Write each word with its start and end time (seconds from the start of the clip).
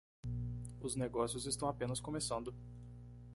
Os 0.81 0.95
negócios 0.95 1.45
estão 1.45 1.69
apenas 1.69 1.99
começando 1.99 2.55